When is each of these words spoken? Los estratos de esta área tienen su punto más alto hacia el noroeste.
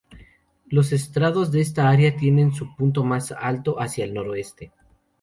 Los 0.65 0.93
estratos 0.93 1.51
de 1.51 1.61
esta 1.61 1.87
área 1.87 2.15
tienen 2.17 2.55
su 2.55 2.75
punto 2.75 3.03
más 3.03 3.31
alto 3.31 3.75
hacia 3.79 4.03
el 4.03 4.15
noroeste. 4.15 4.71